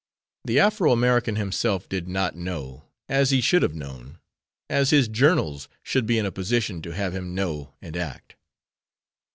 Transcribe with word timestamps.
The 0.45 0.57
Afro 0.59 0.91
American 0.91 1.35
himself 1.35 1.87
did 1.87 2.07
not 2.07 2.35
know 2.35 2.85
as 3.07 3.29
he 3.29 3.39
should 3.39 3.61
have 3.61 3.75
known 3.75 4.17
as 4.67 4.89
his 4.89 5.07
journals 5.07 5.69
should 5.83 6.07
be 6.07 6.17
in 6.17 6.25
a 6.25 6.31
position 6.31 6.81
to 6.81 6.95
have 6.95 7.13
him 7.13 7.35
know 7.35 7.75
and 7.83 7.95
act. 7.95 8.35